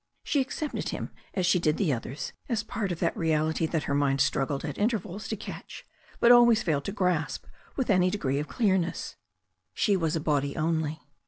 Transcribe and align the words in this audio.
She 0.23 0.41
accepted 0.41 0.89
him 0.89 1.11
as 1.35 1.45
she 1.45 1.59
did 1.59 1.77
the 1.77 1.93
others 1.93 2.33
as 2.49 2.63
part 2.63 2.91
of 2.91 2.97
that 3.01 3.15
reality 3.15 3.67
that 3.67 3.83
her 3.83 3.93
mind 3.93 4.19
struggled 4.19 4.65
at 4.65 4.77
mtcrvals 4.77 5.27
to 5.29 5.35
catch, 5.35 5.85
but 6.19 6.31
always 6.31 6.63
failed 6.63 6.85
to 6.85 6.91
grasp 6.91 7.45
with 7.75 7.91
any 7.91 8.09
de 8.09 8.17
gree 8.17 8.39
of 8.39 8.47
clearness. 8.47 9.15
She 9.75 9.95
was 9.95 10.15
a 10.15 10.19
body 10.19 10.57
only. 10.57 11.03